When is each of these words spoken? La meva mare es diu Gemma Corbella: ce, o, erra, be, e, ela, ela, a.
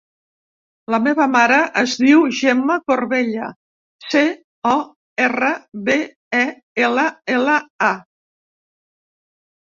La 0.91 0.97
meva 1.07 1.25
mare 1.33 1.57
es 1.81 1.91
diu 2.03 2.23
Gemma 2.37 2.77
Corbella: 2.91 3.49
ce, 4.13 4.23
o, 4.69 4.71
erra, 5.25 5.51
be, 5.91 5.97
e, 6.39 6.47
ela, 6.87 7.05
ela, 7.35 7.59
a. 7.89 7.91